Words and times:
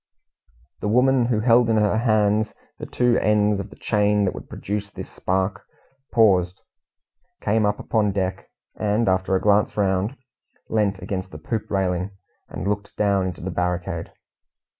The 0.79 0.87
woman 0.87 1.25
who 1.27 1.41
held 1.41 1.69
in 1.69 1.77
her 1.77 1.99
hands 1.99 2.55
the 2.79 2.87
two 2.87 3.19
ends 3.19 3.59
of 3.59 3.69
the 3.69 3.75
chain 3.75 4.25
that 4.25 4.33
would 4.33 4.49
produce 4.49 4.89
this 4.89 5.11
spark, 5.11 5.63
paused, 6.11 6.59
came 7.39 7.67
up 7.67 7.77
upon 7.77 8.11
deck, 8.11 8.49
and, 8.75 9.07
after 9.07 9.35
a 9.35 9.39
glance 9.39 9.77
round, 9.77 10.17
leant 10.69 10.97
against 11.03 11.29
the 11.29 11.37
poop 11.37 11.69
railing, 11.69 12.09
and 12.49 12.67
looked 12.67 12.95
down 12.97 13.27
into 13.27 13.41
the 13.41 13.51
barricade. 13.51 14.11